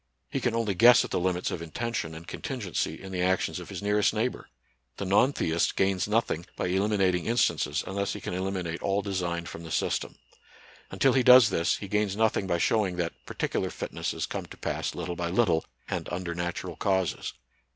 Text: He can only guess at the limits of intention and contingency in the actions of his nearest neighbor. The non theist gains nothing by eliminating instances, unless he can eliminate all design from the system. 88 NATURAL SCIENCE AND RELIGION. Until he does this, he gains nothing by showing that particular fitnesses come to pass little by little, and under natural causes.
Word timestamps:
He 0.31 0.41
can 0.41 0.55
only 0.55 0.73
guess 0.73 1.05
at 1.05 1.11
the 1.11 1.19
limits 1.19 1.51
of 1.51 1.61
intention 1.61 2.15
and 2.15 2.25
contingency 2.27 2.99
in 2.99 3.11
the 3.11 3.21
actions 3.21 3.59
of 3.59 3.69
his 3.69 3.83
nearest 3.83 4.15
neighbor. 4.15 4.49
The 4.97 5.05
non 5.05 5.31
theist 5.31 5.75
gains 5.75 6.07
nothing 6.07 6.47
by 6.55 6.69
eliminating 6.69 7.27
instances, 7.27 7.83
unless 7.85 8.13
he 8.13 8.19
can 8.19 8.33
eliminate 8.33 8.81
all 8.81 9.03
design 9.03 9.45
from 9.45 9.61
the 9.61 9.69
system. 9.69 10.15
88 10.17 10.17
NATURAL 10.17 10.33
SCIENCE 10.33 10.69
AND 10.73 11.03
RELIGION. 11.03 11.07
Until 11.07 11.13
he 11.13 11.23
does 11.23 11.49
this, 11.71 11.77
he 11.81 11.87
gains 11.99 12.17
nothing 12.17 12.47
by 12.47 12.57
showing 12.57 12.95
that 12.95 13.25
particular 13.27 13.69
fitnesses 13.69 14.25
come 14.25 14.47
to 14.47 14.57
pass 14.57 14.95
little 14.95 15.15
by 15.15 15.29
little, 15.29 15.65
and 15.87 16.09
under 16.11 16.33
natural 16.33 16.75
causes. 16.77 17.33